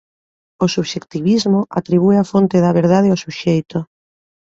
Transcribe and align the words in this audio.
O 0.63 0.67
subxectivismo 0.75 1.59
atribúe 1.79 2.15
a 2.19 2.27
fonte 2.31 2.57
da 2.65 2.75
verdade 2.79 3.13
ó 3.15 3.17
suxeito. 3.25 3.77